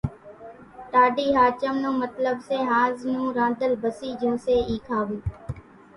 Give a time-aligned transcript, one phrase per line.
[0.91, 5.19] ٽاڍي ۿاچم نون مطلٻ سي ۿانز نون رانڌل ڀسي جھون سي اِي کاوون